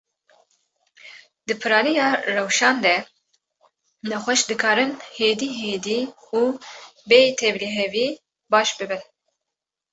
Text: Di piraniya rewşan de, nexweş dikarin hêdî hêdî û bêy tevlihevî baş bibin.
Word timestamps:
Di 1.47 1.53
piraniya 1.61 2.07
rewşan 2.35 2.75
de, 2.85 2.95
nexweş 4.09 4.41
dikarin 4.49 4.91
hêdî 5.17 5.49
hêdî 5.61 5.99
û 6.39 6.43
bêy 7.09 7.27
tevlihevî 7.39 8.07
baş 8.51 8.69
bibin. 8.77 9.01